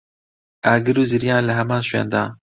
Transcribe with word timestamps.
ئاگر 0.65 0.97
و 0.99 1.03
زریان 1.11 1.43
لە 1.47 1.53
هەمان 1.59 1.81
شوێندا 1.89 2.23